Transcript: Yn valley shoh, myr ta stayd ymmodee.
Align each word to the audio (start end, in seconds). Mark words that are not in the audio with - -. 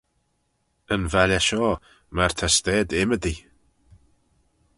Yn 0.93 1.03
valley 1.13 1.41
shoh, 1.47 1.77
myr 2.15 2.31
ta 2.37 2.47
stayd 2.57 2.89
ymmodee. 3.01 3.41